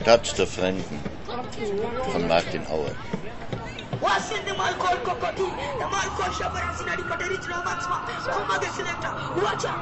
[0.00, 1.00] Stadt der Fremden
[2.12, 2.94] von Martin Auer.
[4.02, 5.46] wasinde malkol kokoti
[5.82, 7.96] e malkol shabaran sinadi pateri chno matsma
[8.34, 9.10] kuma de selecta
[9.42, 9.72] wacha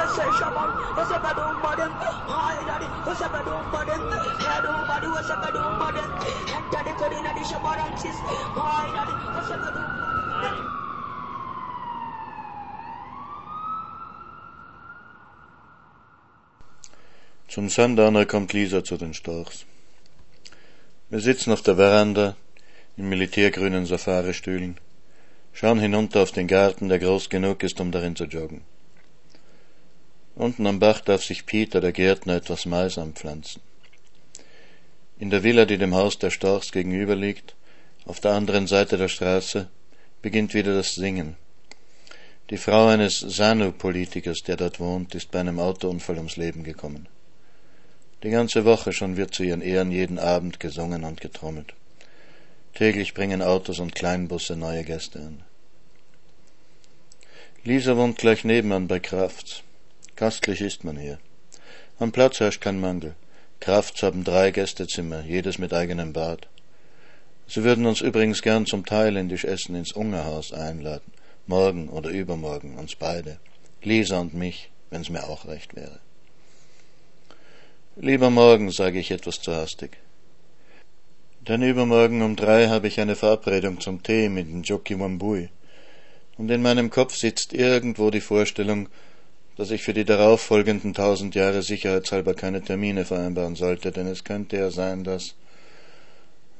[0.00, 0.68] ese shabar
[1.02, 1.92] ese badu modem
[2.32, 4.02] hai dadi ese badu modem
[4.48, 6.10] hadu badu ese badu modem
[6.56, 8.16] enta de korina di shabaran sis
[8.56, 10.07] hai dadi ese badu
[17.58, 19.66] Zum Sundowner kommt Lisa zu den Storchs.
[21.10, 22.36] Wir sitzen auf der Veranda
[22.96, 24.76] in militärgrünen Safaristühlen,
[25.52, 28.60] schauen hinunter auf den Garten, der groß genug ist, um darin zu joggen.
[30.36, 33.60] Unten am Bach darf sich Peter, der Gärtner, etwas Mais anpflanzen.
[35.18, 37.56] In der Villa, die dem Haus der Storchs gegenüber liegt,
[38.04, 39.68] auf der anderen Seite der Straße,
[40.22, 41.34] beginnt wieder das Singen.
[42.50, 47.08] Die Frau eines Sanu-Politikers, der dort wohnt, ist bei einem Autounfall ums Leben gekommen.
[48.24, 51.74] Die ganze Woche schon wird zu ihren Ehren jeden Abend gesungen und getrommelt.
[52.74, 55.44] Täglich bringen Autos und Kleinbusse neue Gäste an.
[57.62, 59.62] Lisa wohnt gleich nebenan bei Krafts.
[60.16, 61.18] Gastlich ist man hier.
[62.00, 63.14] Am Platz herrscht kein Mangel.
[63.60, 66.48] Krafts haben drei Gästezimmer, jedes mit eigenem Bad.
[67.46, 71.12] Sie würden uns übrigens gern zum thailändisch Essen ins Ungerhaus einladen.
[71.46, 73.38] Morgen oder übermorgen, uns beide.
[73.82, 76.00] Lisa und mich, wenn's mir auch recht wäre.
[78.00, 79.96] Lieber morgen, sage ich etwas zu hastig.
[81.40, 85.48] Denn übermorgen um drei habe ich eine Verabredung zum Tee mit Njoki Wambui.
[86.36, 88.88] Und in meinem Kopf sitzt irgendwo die Vorstellung,
[89.56, 94.58] dass ich für die darauffolgenden tausend Jahre sicherheitshalber keine Termine vereinbaren sollte, denn es könnte
[94.58, 95.34] ja sein, dass...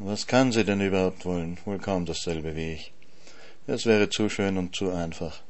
[0.01, 1.57] Was kann sie denn überhaupt wollen?
[1.65, 2.93] Wohl kaum dasselbe wie ich.
[3.69, 5.41] Es wäre zu schön und zu einfach.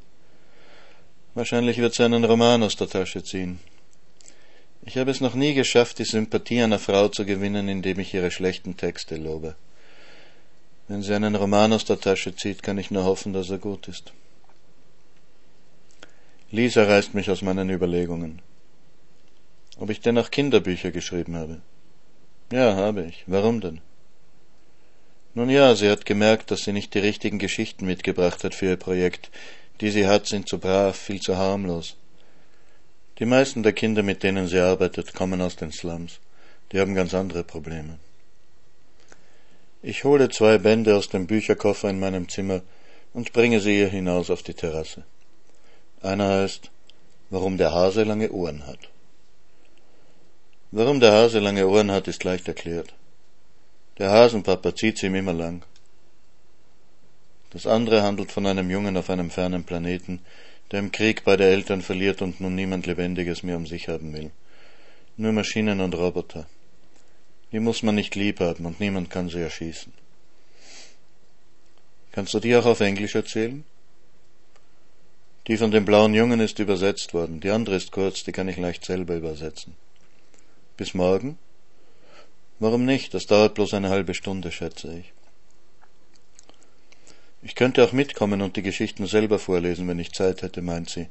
[1.34, 3.59] Wahrscheinlich wird sie einen Roman aus der Tasche ziehen.
[4.89, 8.31] Ich habe es noch nie geschafft, die Sympathie einer Frau zu gewinnen, indem ich ihre
[8.31, 9.54] schlechten Texte lobe.
[10.88, 13.87] Wenn sie einen Roman aus der Tasche zieht, kann ich nur hoffen, dass er gut
[13.87, 14.15] ist.
[16.50, 18.41] Lisa reißt mich aus meinen Überlegungen.
[19.78, 21.60] Ob ich denn auch Kinderbücher geschrieben habe?
[22.50, 23.25] Ja, habe ich.
[23.26, 23.82] Warum denn?
[25.34, 28.78] Nun ja, sie hat gemerkt, dass sie nicht die richtigen Geschichten mitgebracht hat für ihr
[28.78, 29.31] Projekt.
[29.82, 31.94] Die sie hat, sind zu brav, viel zu harmlos.
[33.19, 36.21] Die meisten der Kinder, mit denen sie arbeitet, kommen aus den Slums.
[36.71, 37.99] Die haben ganz andere Probleme.
[39.83, 42.62] Ich hole zwei Bände aus dem Bücherkoffer in meinem Zimmer
[43.12, 45.05] und bringe sie ihr hinaus auf die Terrasse.
[46.01, 46.71] Einer heißt,
[47.31, 48.79] warum der Hase lange Ohren hat.
[50.71, 52.95] Warum der Hase lange Ohren hat, ist leicht erklärt.
[53.99, 55.65] Der Hasenpapa zieht sie ihm immer lang.
[57.50, 60.21] Das andere handelt von einem Jungen auf einem fernen Planeten,
[60.71, 64.31] der im Krieg beide Eltern verliert und nun niemand Lebendiges mehr um sich haben will.
[65.17, 66.47] Nur Maschinen und Roboter.
[67.53, 69.93] Die muss man nicht lieb haben und niemand kann sie erschießen.
[72.12, 73.65] Kannst du die auch auf Englisch erzählen?
[75.47, 78.59] Die von dem blauen Jungen ist übersetzt worden, die andere ist kurz, die kann ich
[78.59, 79.75] leicht selber übersetzen.
[80.77, 81.39] Bis morgen?
[82.59, 83.15] Warum nicht?
[83.15, 85.12] Das dauert bloß eine halbe Stunde, schätze ich.
[87.48, 91.06] Ich könnte auch mitkommen und die Geschichten selber vorlesen, wenn ich Zeit hätte, meint sie.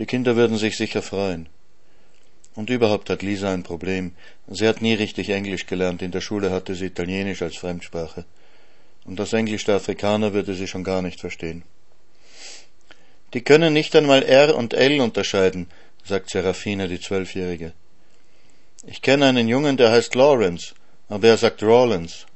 [0.00, 1.48] Die Kinder würden sich sicher freuen.
[2.56, 4.16] Und überhaupt hat Lisa ein Problem.
[4.48, 8.24] Sie hat nie richtig Englisch gelernt, in der Schule hatte sie Italienisch als Fremdsprache.
[9.04, 11.62] Und das Englisch der Afrikaner würde sie schon gar nicht verstehen.
[13.32, 15.68] Die können nicht einmal R und L unterscheiden,
[16.04, 17.74] sagt Serafine, die Zwölfjährige.
[18.88, 20.74] Ich kenne einen Jungen, der heißt Lawrence,
[21.08, 22.26] aber er sagt Rawlins.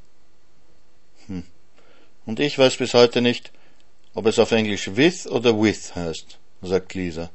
[2.24, 3.50] Und ich weiß bis heute nicht,
[4.14, 7.30] ob es auf Englisch with oder with heißt, sagt Lisa.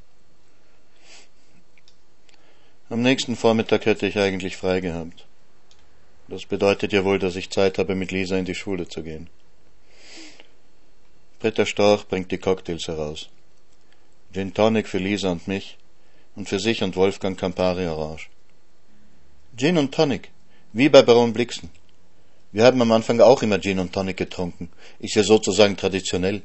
[2.89, 5.25] Am nächsten Vormittag hätte ich eigentlich frei gehabt.
[6.29, 9.29] Das bedeutet ja wohl, dass ich Zeit habe, mit Lisa in die Schule zu gehen.
[11.39, 13.29] Britta Storch bringt die Cocktails heraus.
[14.33, 15.77] Gin Tonic für Lisa und mich
[16.35, 18.29] und für sich und Wolfgang Campari Orange.
[19.55, 20.31] Gin und Tonic,
[20.73, 21.69] wie bei Baron Blixen.
[22.51, 24.69] Wir haben am Anfang auch immer Gin und Tonic getrunken.
[24.99, 26.41] Ist ja sozusagen traditionell.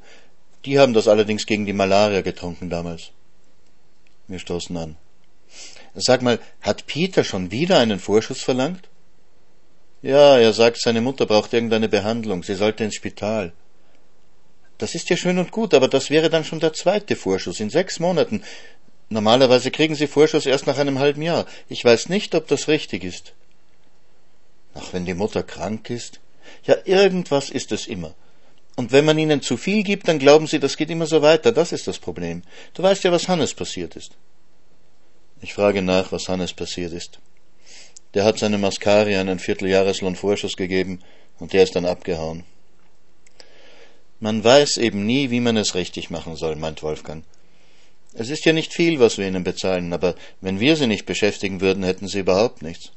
[0.64, 3.10] Die haben das allerdings gegen die Malaria getrunken damals.
[4.28, 4.96] Wir stoßen an.
[5.94, 8.88] Sag mal, hat Peter schon wieder einen Vorschuss verlangt?
[10.00, 12.42] Ja, er sagt, seine Mutter braucht irgendeine Behandlung.
[12.42, 13.52] Sie sollte ins Spital.
[14.78, 17.70] Das ist ja schön und gut, aber das wäre dann schon der zweite Vorschuss in
[17.70, 18.42] sechs Monaten.
[19.10, 21.46] Normalerweise kriegen Sie Vorschuss erst nach einem halben Jahr.
[21.68, 23.34] Ich weiß nicht, ob das richtig ist.
[24.74, 26.20] Ach, wenn die Mutter krank ist?
[26.64, 28.14] Ja, irgendwas ist es immer.
[28.76, 31.52] Und wenn man ihnen zu viel gibt, dann glauben sie, das geht immer so weiter.
[31.52, 32.42] Das ist das Problem.
[32.74, 34.12] Du weißt ja, was Hannes passiert ist.
[35.40, 37.18] Ich frage nach, was Hannes passiert ist.
[38.14, 41.00] Der hat seinem Mascari einen Vierteljahreslohnvorschuss gegeben
[41.38, 42.44] und der ist dann abgehauen.
[44.20, 47.24] Man weiß eben nie, wie man es richtig machen soll, meint Wolfgang.
[48.14, 51.60] Es ist ja nicht viel, was wir ihnen bezahlen, aber wenn wir sie nicht beschäftigen
[51.60, 52.92] würden, hätten sie überhaupt nichts.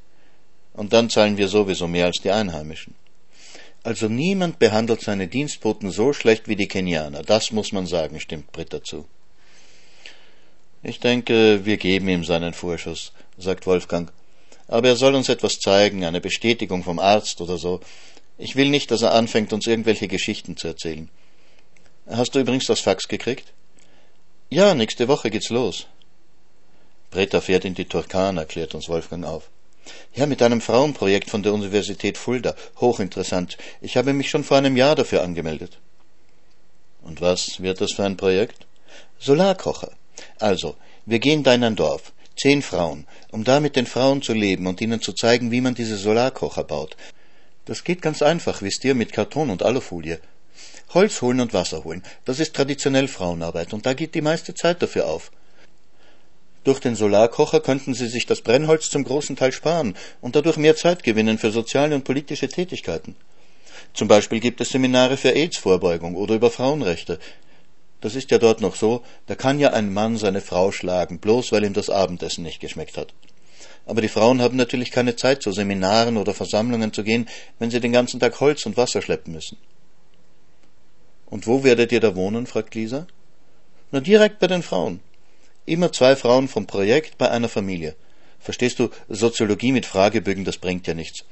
[0.76, 2.96] Und dann zahlen wir sowieso mehr als die Einheimischen.
[3.84, 7.22] Also niemand behandelt seine Dienstboten so schlecht wie die Kenianer.
[7.22, 9.06] Das muss man sagen, stimmt Britt dazu.
[10.84, 14.12] Ich denke, wir geben ihm seinen Vorschuss, sagt Wolfgang.
[14.68, 17.80] Aber er soll uns etwas zeigen, eine Bestätigung vom Arzt oder so.
[18.38, 21.10] Ich will nicht, dass er anfängt, uns irgendwelche Geschichten zu erzählen.
[22.08, 23.54] Hast du übrigens das Fax gekriegt?
[24.50, 25.88] Ja, nächste Woche geht's los.
[27.12, 29.50] Britta fährt in die Turkana, erklärt uns Wolfgang auf.
[30.14, 32.56] Ja, mit einem Frauenprojekt von der Universität Fulda.
[32.80, 33.58] Hochinteressant.
[33.82, 35.78] Ich habe mich schon vor einem Jahr dafür angemeldet.
[37.02, 38.66] Und was wird das für ein Projekt?
[39.20, 39.92] Solarkocher.
[40.40, 42.14] Also, wir gehen da in ein Dorf.
[42.36, 45.76] Zehn Frauen, um da mit den Frauen zu leben und ihnen zu zeigen, wie man
[45.76, 46.98] diese Solarkocher baut.
[47.66, 50.20] Das geht ganz einfach, wisst ihr, mit Karton und Alufolie.
[50.94, 54.82] Holz holen und Wasser holen, das ist traditionell Frauenarbeit und da geht die meiste Zeit
[54.82, 55.32] dafür auf.
[56.66, 60.76] Durch den Solarkocher könnten sie sich das Brennholz zum großen Teil sparen und dadurch mehr
[60.76, 63.16] Zeit gewinnen für soziale und politische Tätigkeiten.
[63.94, 67.20] Zum Beispiel gibt es Seminare für AIDS-Vorbeugung oder über Frauenrechte.
[68.02, 71.52] Das ist ja dort noch so, da kann ja ein Mann seine Frau schlagen, bloß
[71.52, 73.14] weil ihm das Abendessen nicht geschmeckt hat.
[73.86, 77.30] Aber die Frauen haben natürlich keine Zeit, zu Seminaren oder Versammlungen zu gehen,
[77.60, 79.58] wenn sie den ganzen Tag Holz und Wasser schleppen müssen.
[81.28, 82.48] Und wo werdet ihr da wohnen?
[82.48, 83.06] fragt Lisa.
[83.92, 85.00] Na, direkt bei den Frauen.
[85.66, 87.96] Immer zwei Frauen vom Projekt bei einer Familie.
[88.40, 91.26] Verstehst du, Soziologie mit Fragebögen, das bringt ja nichts.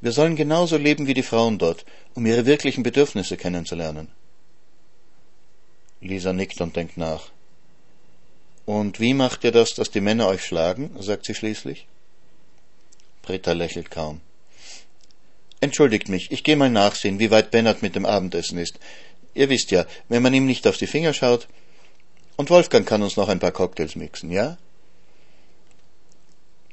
[0.00, 1.84] Wir sollen genauso leben wie die Frauen dort,
[2.14, 4.08] um ihre wirklichen Bedürfnisse kennenzulernen.
[6.00, 7.30] Lisa nickt und denkt nach.
[8.66, 10.90] Und wie macht ihr das, dass die Männer euch schlagen?
[11.00, 11.86] sagt sie schließlich.
[13.22, 14.20] Britta lächelt kaum.
[15.60, 18.78] Entschuldigt mich, ich gehe mal nachsehen, wie weit Bennert mit dem Abendessen ist.
[19.34, 21.48] Ihr wisst ja, wenn man ihm nicht auf die Finger schaut,
[22.40, 24.56] und Wolfgang kann uns noch ein paar Cocktails mixen, ja?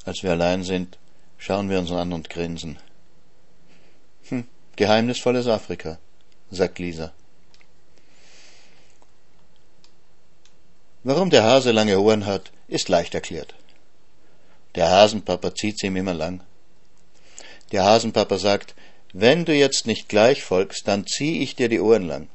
[0.06, 0.98] Als wir allein sind,
[1.38, 2.78] schauen wir uns an und grinsen.
[4.30, 4.48] Hm,
[4.78, 6.00] geheimnisvolles Afrika,
[6.52, 7.12] sagt Lisa.
[11.04, 13.54] Warum der Hase lange Ohren hat, ist leicht erklärt.
[14.76, 16.40] Der Hasenpapa zieht sie ihm immer lang.
[17.74, 18.74] Der Hasenpapa sagt,
[19.12, 22.30] wenn du jetzt nicht gleich folgst, dann zieh ich dir die Ohren lang.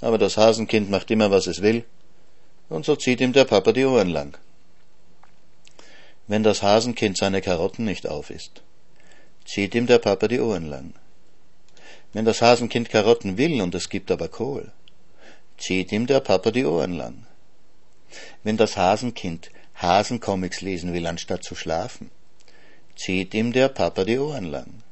[0.00, 1.84] Aber das Hasenkind macht immer, was es will,
[2.68, 4.36] und so zieht ihm der Papa die Ohren lang.
[6.26, 8.62] Wenn das Hasenkind seine Karotten nicht aufisst,
[9.44, 10.92] zieht ihm der Papa die Ohren lang.
[12.12, 14.72] Wenn das Hasenkind Karotten will und es gibt aber Kohl,
[15.58, 17.26] zieht ihm der Papa die Ohren lang.
[18.42, 22.10] Wenn das Hasenkind Hasencomics lesen will, anstatt zu schlafen,
[22.96, 24.82] zieht ihm der Papa die Ohren lang.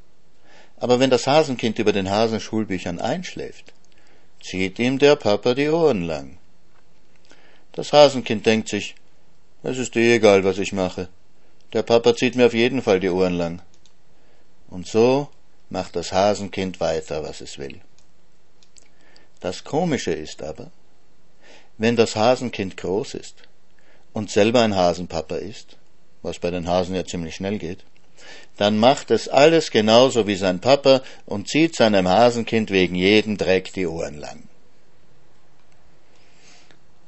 [0.77, 3.73] Aber wenn das Hasenkind über den Hasenschulbüchern einschläft,
[4.43, 6.39] zieht ihm der Papa die Ohren lang.
[7.77, 8.95] Das Hasenkind denkt sich,
[9.63, 11.09] es ist eh egal, was ich mache.
[11.75, 13.61] Der Papa zieht mir auf jeden Fall die Ohren lang.
[14.71, 15.29] Und so
[15.69, 17.81] macht das Hasenkind weiter, was es will.
[19.41, 20.71] Das Komische ist aber,
[21.77, 23.43] wenn das Hasenkind groß ist
[24.15, 25.77] und selber ein Hasenpapa ist,
[26.23, 27.85] was bei den Hasen ja ziemlich schnell geht,
[28.57, 33.75] dann macht es alles genauso wie sein Papa und zieht seinem Hasenkind wegen jedem Dreck
[33.75, 34.46] die Ohren lang.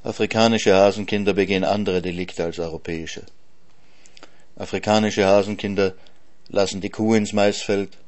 [0.04, 3.22] Afrikanische Hasenkinder begehen andere Delikte als europäische.
[4.54, 5.94] Afrikanische Hasenkinder
[6.48, 7.98] lassen die Kuh ins Maisfeld,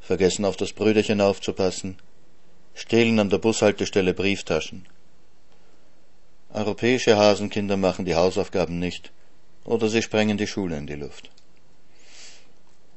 [0.00, 1.98] vergessen auf das Brüderchen aufzupassen,
[2.74, 4.86] stehlen an der Bushaltestelle Brieftaschen.
[6.54, 9.12] Europäische Hasenkinder machen die Hausaufgaben nicht
[9.64, 11.30] oder sie sprengen die Schule in die Luft.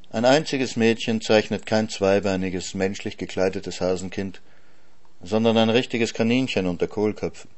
[0.10, 4.42] Ein einziges Mädchen zeichnet kein zweibeiniges, menschlich gekleidetes Hasenkind,
[5.22, 7.50] sondern ein richtiges Kaninchen unter Kohlköpfen.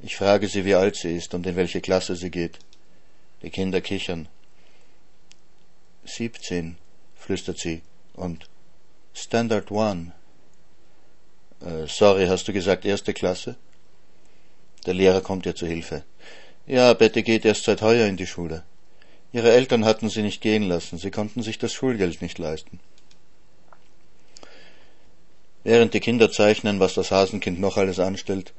[0.00, 2.58] Ich frage sie, wie alt sie ist und in welche Klasse sie geht.
[3.42, 4.28] Die Kinder kichern.
[6.04, 6.76] Siebzehn,
[7.16, 7.82] flüstert sie,
[8.14, 8.48] und
[9.14, 10.12] Standard One.
[11.60, 13.56] Äh, sorry, hast du gesagt erste Klasse?
[14.84, 16.04] Der Lehrer kommt ihr zu Hilfe.
[16.66, 18.62] Ja, Betty geht erst seit heuer in die Schule.
[19.32, 22.78] Ihre Eltern hatten sie nicht gehen lassen, sie konnten sich das Schulgeld nicht leisten.
[25.64, 28.52] Während die Kinder zeichnen, was das Hasenkind noch alles anstellt,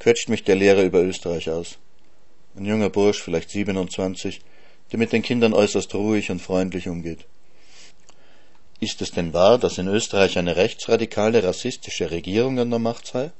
[0.00, 1.78] quetscht mich der Lehrer über Österreich aus.
[2.56, 4.40] Ein junger Bursch, vielleicht 27,
[4.90, 7.26] der mit den Kindern äußerst ruhig und freundlich umgeht.
[8.80, 13.30] Ist es denn wahr, dass in Österreich eine rechtsradikale, rassistische Regierung an der Macht sei?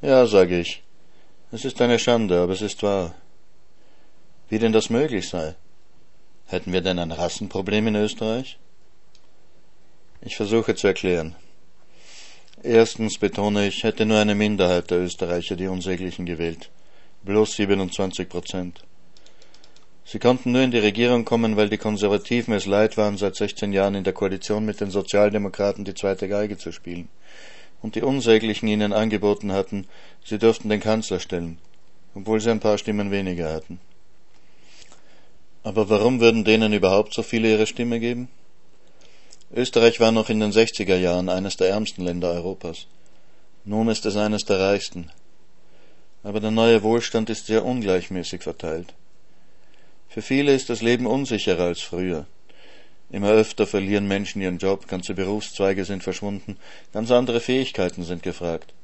[0.00, 0.82] Ja, sage ich.
[1.52, 3.14] Es ist eine Schande, aber es ist wahr.
[4.48, 5.54] Wie denn das möglich sei?
[6.46, 8.58] Hätten wir denn ein Rassenproblem in Österreich?
[10.22, 11.36] Ich versuche zu erklären.
[12.66, 16.70] Erstens betone ich, hätte nur eine Minderheit der Österreicher die Unsäglichen gewählt.
[17.22, 18.82] Bloß 27 Prozent.
[20.06, 23.74] Sie konnten nur in die Regierung kommen, weil die Konservativen es leid waren, seit 16
[23.74, 27.10] Jahren in der Koalition mit den Sozialdemokraten die zweite Geige zu spielen.
[27.82, 29.86] Und die Unsäglichen ihnen angeboten hatten,
[30.24, 31.58] sie dürften den Kanzler stellen,
[32.14, 33.78] obwohl sie ein paar Stimmen weniger hatten.
[35.64, 38.30] Aber warum würden denen überhaupt so viele ihre Stimme geben?
[39.56, 42.88] Österreich war noch in den 60er Jahren eines der ärmsten Länder Europas.
[43.64, 45.12] Nun ist es eines der reichsten.
[46.24, 48.94] Aber der neue Wohlstand ist sehr ungleichmäßig verteilt.
[50.08, 52.26] Für viele ist das Leben unsicherer als früher.
[53.10, 56.56] Immer öfter verlieren Menschen ihren Job, ganze Berufszweige sind verschwunden,
[56.92, 58.74] ganz andere Fähigkeiten sind gefragt.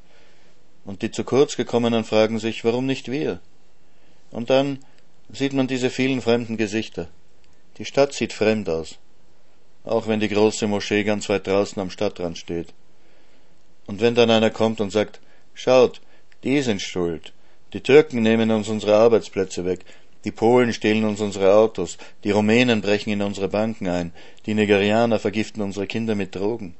[0.84, 3.40] Und die zu kurz gekommenen fragen sich, warum nicht wir?
[4.30, 4.78] Und dann
[5.32, 7.08] sieht man diese vielen fremden Gesichter.
[7.78, 8.98] Die Stadt sieht fremd aus,
[9.84, 12.68] auch wenn die große Moschee ganz weit draußen am Stadtrand steht.
[13.86, 15.20] Und wenn dann einer kommt und sagt,
[15.54, 16.00] schaut,
[16.44, 17.32] die sind schuld,
[17.72, 19.84] die Türken nehmen uns unsere Arbeitsplätze weg,
[20.24, 24.12] die Polen stehlen uns unsere Autos, die Rumänen brechen in unsere Banken ein,
[24.46, 26.74] die Nigerianer vergiften unsere Kinder mit Drogen,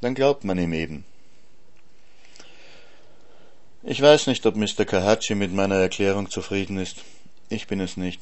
[0.00, 1.04] dann glaubt man ihm eben.
[3.82, 4.84] Ich weiß nicht, ob Mr.
[4.84, 6.98] Kahachi mit meiner Erklärung zufrieden ist.
[7.48, 8.20] Ich bin es nicht.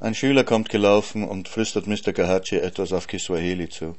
[0.00, 2.12] Ein Schüler kommt gelaufen und flüstert Mr.
[2.12, 3.96] Kahachi etwas auf Kiswahili zu.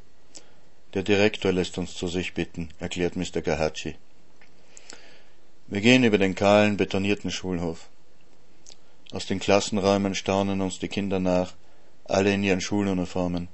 [0.94, 3.42] Der Direktor lässt uns zu sich bitten, erklärt Mr.
[3.42, 3.96] Kahachi.
[5.68, 7.88] Wir gehen über den kahlen, betonierten Schulhof.
[9.12, 11.54] Aus den Klassenräumen staunen uns die Kinder nach,
[12.04, 13.48] alle in ihren Schuluniformen.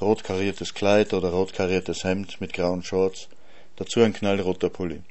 [0.00, 3.28] Rot kariertes Kleid oder rot kariertes Hemd mit grauen Shorts,
[3.76, 5.02] dazu ein knallroter Pulli.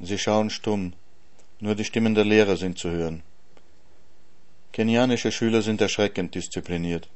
[0.00, 0.92] Sie schauen stumm,
[1.60, 3.22] nur die Stimmen der Lehrer sind zu hören.
[4.72, 7.08] Kenianische Schüler sind erschreckend diszipliniert.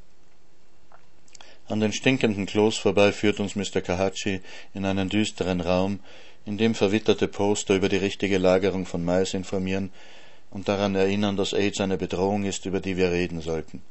[1.68, 3.80] An den stinkenden Klos vorbei führt uns Mr.
[3.80, 4.40] Kahachi
[4.74, 6.00] in einen düsteren Raum,
[6.44, 9.90] in dem verwitterte Poster über die richtige Lagerung von Mais informieren
[10.50, 13.82] und daran erinnern, dass AIDS eine Bedrohung ist, über die wir reden sollten.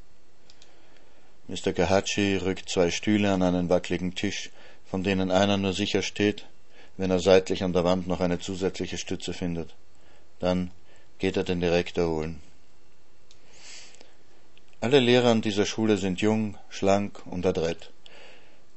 [1.48, 1.74] Mr.
[1.74, 4.52] Kahachi rückt zwei Stühle an einen wackeligen Tisch,
[4.86, 6.46] von denen einer nur sicher steht,
[6.98, 9.74] wenn er seitlich an der Wand noch eine zusätzliche Stütze findet.
[10.40, 10.72] Dann
[11.20, 12.42] geht er den Direktor holen.
[14.84, 17.92] Alle Lehrer an dieser Schule sind jung, schlank und adrett.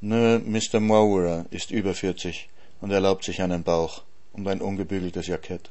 [0.02, 0.78] Nur Mr.
[0.78, 2.50] Maurer ist über vierzig
[2.82, 4.02] und erlaubt sich einen Bauch
[4.34, 5.70] und ein ungebügeltes Jackett.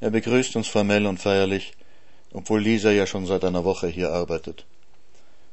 [0.00, 1.72] Er begrüßt uns formell und feierlich,
[2.32, 4.64] obwohl Lisa ja schon seit einer Woche hier arbeitet.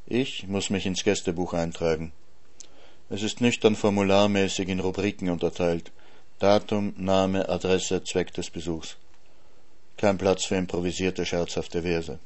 [0.06, 2.12] Ich muss mich ins Gästebuch eintragen.
[3.10, 5.92] Es ist nüchtern formularmäßig in Rubriken unterteilt,
[6.38, 8.96] Datum, Name, Adresse, Zweck des Besuchs.
[9.98, 12.20] Kein Platz für improvisierte, scherzhafte Verse.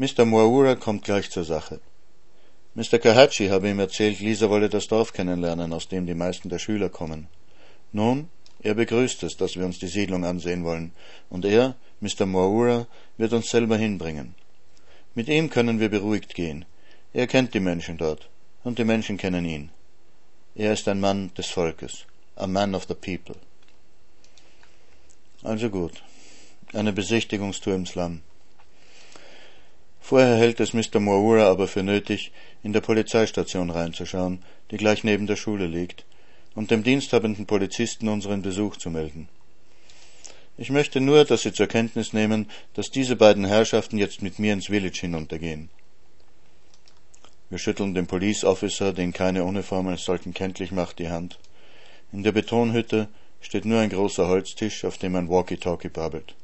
[0.00, 0.24] Mr.
[0.24, 1.78] Moaura kommt gleich zur Sache.
[2.74, 2.98] Mr.
[2.98, 6.88] Kahachi habe ihm erzählt, Lisa wolle das Dorf kennenlernen, aus dem die meisten der Schüler
[6.88, 7.28] kommen.
[7.92, 8.30] Nun,
[8.62, 10.92] er begrüßt es, dass wir uns die Siedlung ansehen wollen,
[11.28, 12.24] und er, Mr.
[12.24, 12.86] Moaura,
[13.18, 14.34] wird uns selber hinbringen.
[15.14, 16.64] Mit ihm können wir beruhigt gehen.
[17.12, 18.30] Er kennt die Menschen dort,
[18.64, 19.68] und die Menschen kennen ihn.
[20.54, 23.36] Er ist ein Mann des Volkes, a man of the people.
[25.42, 26.02] Also gut,
[26.72, 28.22] eine Besichtigungstour im Slum.
[30.00, 30.98] Vorher hält es Mr.
[30.98, 36.04] Moura aber für nötig, in der Polizeistation reinzuschauen, die gleich neben der Schule liegt,
[36.54, 39.28] und dem diensthabenden Polizisten unseren Besuch zu melden.
[40.58, 44.52] Ich möchte nur, dass Sie zur Kenntnis nehmen, dass diese beiden Herrschaften jetzt mit mir
[44.52, 45.70] ins Village hinuntergehen.
[47.48, 51.38] Wir schütteln dem Police Officer, den keine Uniform als solchen kenntlich macht, die Hand.
[52.12, 53.08] In der Betonhütte
[53.40, 56.34] steht nur ein großer Holztisch, auf dem ein Walkie-Talkie brabbelt.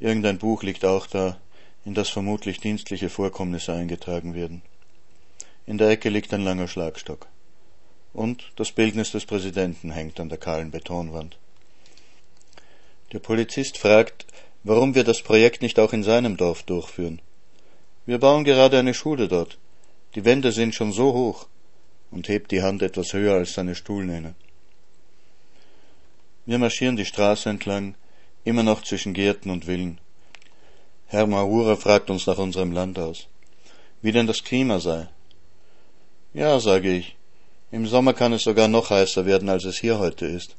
[0.00, 1.38] Irgendein Buch liegt auch da,
[1.84, 4.62] in das vermutlich dienstliche Vorkommnisse eingetragen werden.
[5.66, 7.26] In der Ecke liegt ein langer Schlagstock.
[8.12, 11.36] Und das Bildnis des Präsidenten hängt an der kahlen Betonwand.
[13.12, 14.26] Der Polizist fragt,
[14.62, 17.20] warum wir das Projekt nicht auch in seinem Dorf durchführen.
[18.06, 19.58] Wir bauen gerade eine Schule dort.
[20.14, 21.46] Die Wände sind schon so hoch
[22.10, 24.34] und hebt die Hand etwas höher als seine Stuhlnähne.
[26.46, 27.94] Wir marschieren die Straße entlang,
[28.44, 29.98] immer noch zwischen Gärten und Villen.
[31.14, 33.28] Herr Mahura fragt uns nach unserem Land aus,
[34.02, 35.06] wie denn das Klima sei.
[36.32, 37.14] Ja, sage ich,
[37.70, 40.56] im Sommer kann es sogar noch heißer werden, als es hier heute ist.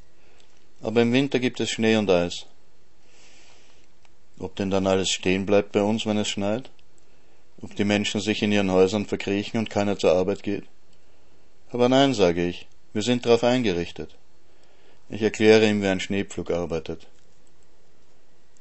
[0.80, 2.46] Aber im Winter gibt es Schnee und Eis.
[4.38, 6.70] Ob denn dann alles stehen bleibt bei uns, wenn es schneit?
[7.60, 10.64] ob die Menschen sich in ihren Häusern verkriechen und keiner zur Arbeit geht?
[11.70, 14.14] Aber nein, sage ich, wir sind darauf eingerichtet.
[15.10, 17.06] Ich erkläre ihm, wie ein Schneepflug arbeitet.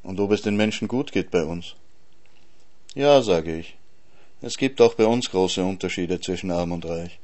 [0.03, 1.75] Und ob es den Menschen gut geht bei uns?
[2.95, 3.75] Ja, sage ich.
[4.41, 7.19] Es gibt auch bei uns große Unterschiede zwischen arm und reich,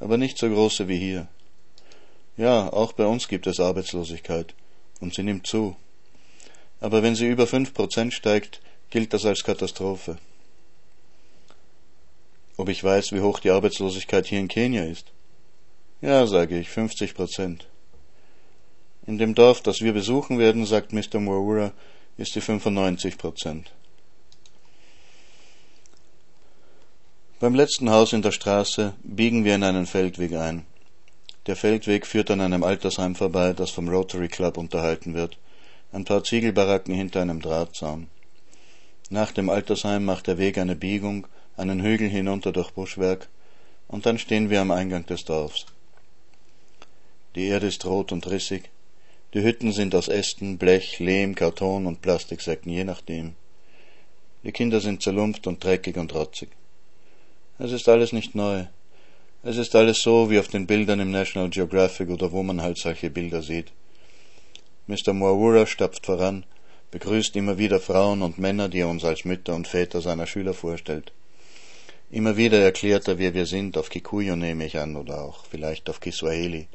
[0.00, 1.28] aber nicht so große wie hier.
[2.38, 4.54] Ja, auch bei uns gibt es Arbeitslosigkeit,
[5.00, 5.76] und sie nimmt zu.
[6.80, 10.16] Aber wenn sie über fünf Prozent steigt, gilt das als Katastrophe.
[12.56, 15.12] Ob ich weiß, wie hoch die Arbeitslosigkeit hier in Kenia ist?
[16.00, 17.66] Ja, sage ich, 50 Prozent.
[19.06, 21.20] In dem Dorf, das wir besuchen werden, sagt Mr.
[21.20, 21.72] Mwaura,
[22.16, 23.72] ist sie 95 Prozent.
[27.42, 30.64] Beim letzten Haus in der Straße biegen wir in einen Feldweg ein.
[31.48, 35.38] Der Feldweg führt an einem Altersheim vorbei, das vom Rotary Club unterhalten wird.
[35.90, 38.06] Ein paar Ziegelbaracken hinter einem Drahtzaun.
[39.10, 43.28] Nach dem Altersheim macht der Weg eine Biegung, einen Hügel hinunter durch Buschwerk,
[43.88, 45.66] und dann stehen wir am Eingang des Dorfs.
[47.34, 48.70] Die Erde ist rot und rissig.
[49.34, 53.34] Die Hütten sind aus Ästen, Blech, Lehm, Karton und Plastiksäcken, je nachdem.
[54.44, 56.50] Die Kinder sind zerlumpft und dreckig und rotzig.
[57.64, 58.64] Es ist alles nicht neu.
[59.44, 62.76] Es ist alles so wie auf den Bildern im National Geographic oder wo man halt
[62.76, 63.70] solche Bilder sieht.
[64.88, 65.12] Mr.
[65.12, 66.44] Moawura stapft voran,
[66.90, 70.54] begrüßt immer wieder Frauen und Männer, die er uns als Mütter und Väter seiner Schüler
[70.54, 71.12] vorstellt.
[72.10, 75.88] Immer wieder erklärt er, wer wir sind, auf Kikuyu nehme ich an, oder auch vielleicht
[75.88, 76.66] auf Kiswahili.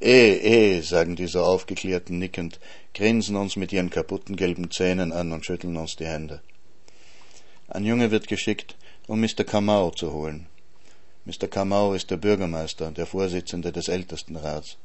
[0.00, 2.58] Eh, eh, sagen die so aufgeklärten nickend,
[2.94, 6.40] grinsen uns mit ihren kaputten gelben Zähnen an und schütteln uns die Hände.
[7.68, 8.76] Ein Junge wird geschickt,
[9.08, 9.44] um Mr.
[9.44, 10.46] Kamau zu holen.
[11.24, 11.48] Mr.
[11.48, 14.76] Kamau ist der Bürgermeister, der Vorsitzende des Ältestenrats.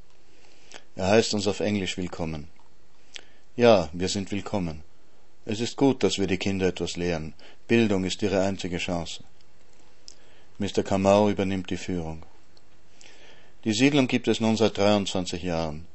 [0.96, 2.48] Er heißt uns auf Englisch willkommen.
[3.56, 4.84] Ja, wir sind willkommen.
[5.46, 7.34] Es ist gut, dass wir die Kinder etwas lehren.
[7.68, 9.24] Bildung ist ihre einzige Chance.
[10.58, 10.84] Mr.
[10.84, 12.24] Kamau übernimmt die Führung.
[13.64, 15.86] Die Siedlung gibt es nun seit 23 Jahren.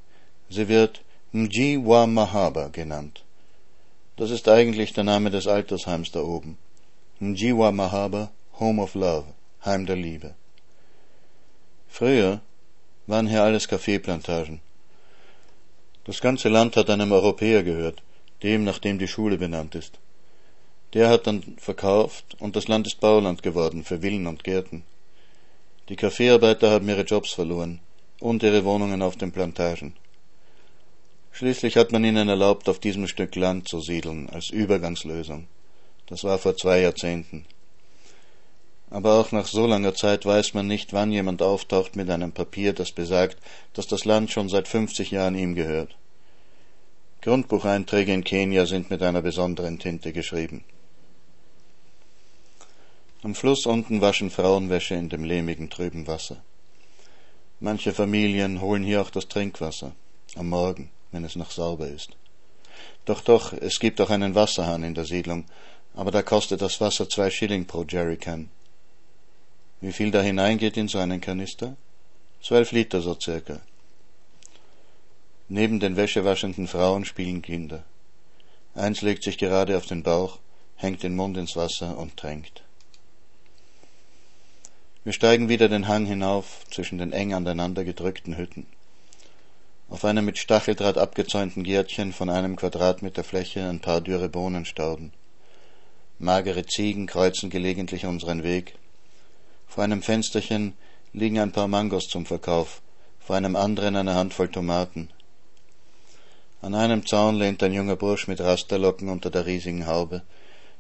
[0.49, 1.03] Sie wird
[1.33, 3.25] Mji Wa Mahaba genannt.
[4.17, 6.59] Das ist eigentlich der Name des Altersheims da oben.
[7.23, 9.27] Mji Wa Mahaba, Home of Love.
[9.65, 10.35] Heim der Liebe.
[11.87, 12.41] Früher
[13.07, 14.61] waren hier alles Kaffeeplantagen.
[16.03, 18.03] Das ganze Land hat einem Europäer gehört,
[18.43, 20.01] dem, nach dem die Schule benannt ist.
[20.95, 24.83] Der hat dann verkauft und das Land ist Bauland geworden für Villen und Gärten.
[25.91, 27.79] Die Kaffeearbeiter haben ihre Jobs verloren
[28.19, 29.95] und ihre Wohnungen auf den Plantagen.
[31.31, 35.47] Schließlich hat man ihnen erlaubt, auf diesem Stück Land zu siedeln, als Übergangslösung.
[36.13, 37.47] Das war vor zwei Jahrzehnten
[38.93, 42.75] aber auch nach so langer Zeit weiß man nicht, wann jemand auftaucht mit einem Papier,
[42.75, 43.39] das besagt,
[43.73, 45.97] dass das Land schon seit 50 Jahren ihm gehört.
[47.23, 50.63] Grundbucheinträge in Kenia sind mit einer besonderen Tinte geschrieben.
[53.23, 56.43] Am Fluss unten waschen Frauenwäsche in dem lehmigen, trüben Wasser.
[57.61, 59.93] Manche Familien holen hier auch das Trinkwasser,
[60.37, 62.11] am Morgen, wenn es noch sauber ist.
[63.07, 65.47] Doch, doch, es gibt auch einen Wasserhahn in der Siedlung,
[65.95, 68.51] aber da kostet das Wasser zwei Schilling pro Jerrycan.
[69.81, 71.77] Wie viel da hineingeht in so einen Kanister?
[72.43, 73.61] Zwölf Liter so circa.
[75.49, 77.85] Neben den wäschewaschenden Frauen spielen Kinder.
[78.75, 80.39] Eins legt sich gerade auf den Bauch,
[80.77, 82.63] hängt den Mund ins Wasser und tränkt.
[85.05, 88.67] Wir steigen wieder den Hang hinauf zwischen den eng aneinander gedrückten Hütten.
[89.91, 95.13] Auf einem mit Stacheldraht abgezäunten Gärtchen von einem Quadratmeter Fläche ein paar dürre Bohnenstauden.
[96.23, 98.77] Magere Ziegen kreuzen gelegentlich unseren Weg,
[99.67, 100.75] vor einem Fensterchen
[101.13, 102.81] liegen ein paar Mangos zum Verkauf,
[103.19, 105.09] vor einem anderen eine Handvoll Tomaten.
[106.61, 110.23] An einem Zaun lehnt ein junger Bursch mit Rasterlocken unter der riesigen Haube.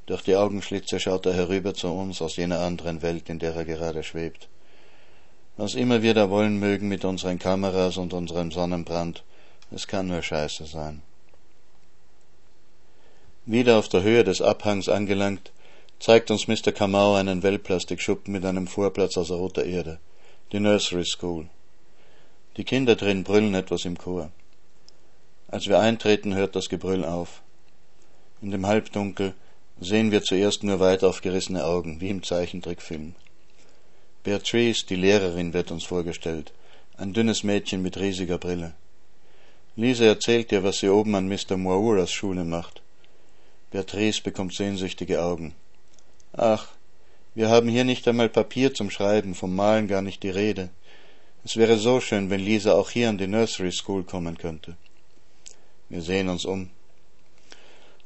[0.06, 3.64] Durch die Augenschlitze schaut er herüber zu uns aus jener anderen Welt, in der er
[3.64, 4.48] gerade schwebt.
[5.56, 9.24] Was immer wir da wollen mögen mit unseren Kameras und unserem Sonnenbrand,
[9.72, 11.02] es kann nur Scheiße sein.
[13.44, 15.50] Wieder auf der Höhe des Abhangs angelangt,
[15.98, 16.70] zeigt uns Mr.
[16.70, 19.98] Kamau einen Wellplastikschuppen mit einem Vorplatz aus roter Erde,
[20.52, 21.48] die Nursery School.
[22.56, 24.30] Die Kinder drin brüllen etwas im Chor.
[25.48, 27.42] Als wir eintreten, hört das Gebrüll auf.
[28.40, 29.34] In dem Halbdunkel
[29.80, 33.16] sehen wir zuerst nur weit aufgerissene Augen, wie im Zeichentrickfilm.
[34.22, 36.52] Beatrice, die Lehrerin, wird uns vorgestellt,
[36.96, 38.74] ein dünnes Mädchen mit riesiger Brille.
[39.74, 41.56] Lisa erzählt ihr, was sie oben an Mr.
[41.56, 42.81] Moauras Schule macht.
[43.72, 45.54] Beatrice bekommt sehnsüchtige Augen.
[46.34, 46.68] Ach,
[47.34, 50.68] wir haben hier nicht einmal Papier zum Schreiben, vom Malen gar nicht die Rede.
[51.44, 54.76] Es wäre so schön, wenn Lisa auch hier an die Nursery School kommen könnte.
[55.88, 56.68] Wir sehen uns um.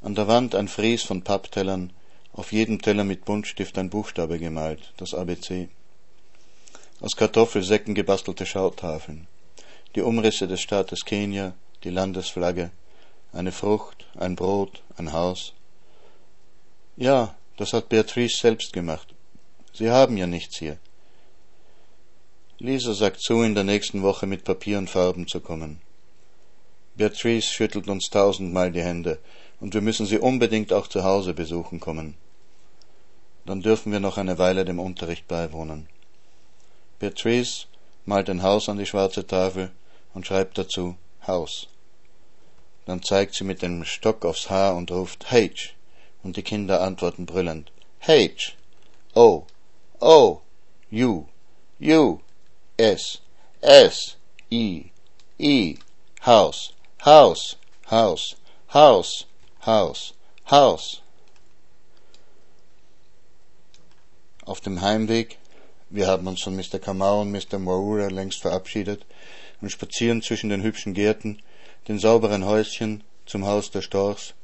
[0.02, 1.92] An der Wand ein Fries von Papptellern,
[2.32, 5.68] auf jedem Teller mit Buntstift ein Buchstabe gemalt, das ABC.
[7.00, 9.26] Aus Kartoffelsäcken gebastelte Schautafeln,
[9.96, 12.70] die Umrisse des Staates Kenia, die Landesflagge,
[13.32, 15.52] eine Frucht, ein Brot, ein Haus.
[16.96, 19.14] Ja, das hat Beatrice selbst gemacht.
[19.74, 20.78] Sie haben ja nichts hier.
[22.58, 25.82] Lisa sagt zu, in der nächsten Woche mit Papier und Farben zu kommen.
[26.94, 29.18] Beatrice schüttelt uns tausendmal die Hände,
[29.60, 32.14] und wir müssen sie unbedingt auch zu Hause besuchen kommen.
[33.44, 35.88] Dann dürfen wir noch eine Weile dem Unterricht beiwohnen.
[36.98, 37.66] Beatrice
[38.06, 39.70] malt ein Haus an die schwarze Tafel
[40.14, 41.68] und schreibt dazu Haus.
[42.86, 45.74] Dann zeigt sie mit dem Stock aufs Haar und ruft H,
[46.26, 47.70] und die Kinder antworten brüllend.
[48.00, 48.52] H,
[49.14, 49.46] O,
[50.00, 50.40] O,
[50.92, 51.24] U,
[51.80, 52.18] U,
[52.76, 53.20] S,
[53.60, 54.16] S,
[54.50, 54.90] I,
[55.38, 55.78] I,
[56.26, 57.56] Haus, Haus,
[57.90, 58.36] Haus,
[58.74, 59.26] Haus,
[59.64, 60.14] Haus,
[60.50, 61.02] Haus.
[64.44, 65.38] Auf dem Heimweg,
[65.90, 66.80] wir haben uns von Mr.
[66.80, 67.58] Kamau und Mr.
[67.58, 69.06] Moura längst verabschiedet
[69.60, 71.40] und spazieren zwischen den hübschen Gärten,
[71.86, 74.34] den sauberen Häuschen zum Haus der Storchs,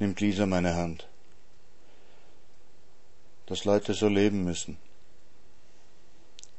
[0.00, 1.07] nimmt Lisa meine Hand.
[3.48, 4.76] Dass Leute so leben müssen.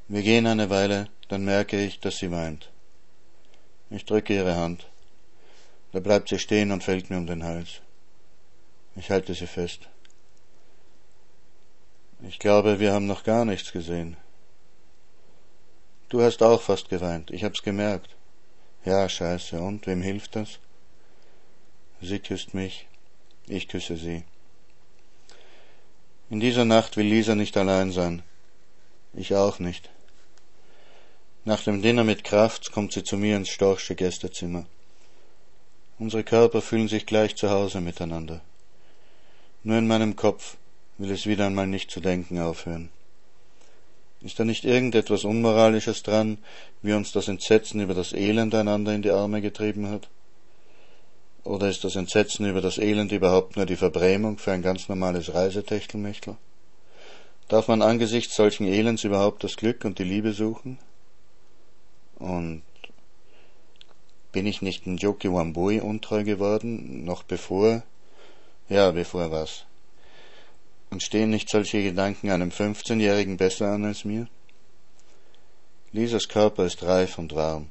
[0.08, 2.71] Wir gehen eine Weile, dann merke ich, dass sie weint.
[3.91, 4.89] Ich drücke ihre Hand.
[5.91, 7.82] Da bleibt sie stehen und fällt mir um den Hals.
[8.95, 9.88] Ich halte sie fest.
[12.28, 14.17] Ich glaube, wir haben noch gar nichts gesehen.
[16.10, 18.15] Du hast auch fast geweint, ich hab's gemerkt.
[18.84, 20.58] Ja, scheiße, und wem hilft das?
[22.02, 22.88] Sie küsst mich,
[23.45, 24.23] ich küsse sie.
[26.30, 28.22] In dieser Nacht will Lisa nicht allein sein.
[29.13, 29.89] Ich auch nicht.
[31.44, 34.68] Nach dem Dinner mit Kraft kommt sie zu mir ins Storchsche Gästezimmer.
[35.98, 38.42] Unsere Körper fühlen sich gleich zu Hause miteinander.
[39.63, 40.58] Nur in meinem Kopf
[41.00, 42.89] will es wieder einmal nicht zu denken aufhören.
[44.22, 46.38] Ist da nicht irgendetwas Unmoralisches dran,
[46.84, 50.10] wie uns das Entsetzen über das Elend einander in die Arme getrieben hat?
[51.43, 55.34] Oder ist das Entsetzen über das Elend überhaupt nur die Verbrämung für ein ganz normales
[55.34, 56.36] Reisetechtelmechtel?
[57.47, 60.78] Darf man angesichts solchen Elends überhaupt das Glück und die Liebe suchen?
[62.19, 62.62] Und
[64.32, 67.84] bin ich nicht in Joki Wambui untreu geworden, noch bevor?
[68.67, 69.65] Ja, bevor was?
[70.91, 74.28] Und stehen nicht solche Gedanken einem 15-Jährigen besser an als mir?
[75.91, 77.67] Lisas Körper ist reif und warm.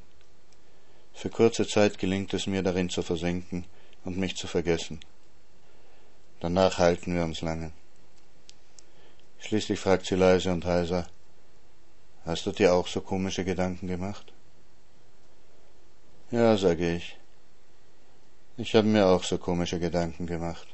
[1.21, 3.65] Für kurze Zeit gelingt es mir darin zu versinken
[4.05, 5.01] und mich zu vergessen.
[6.39, 7.73] Danach halten wir uns lange.
[9.41, 11.09] Schließlich fragt sie leise und heiser,
[12.25, 14.33] Hast du dir auch so komische Gedanken gemacht?
[16.31, 17.19] Ja, sage ich.
[18.57, 20.69] Ich habe mir auch so komische Gedanken gemacht.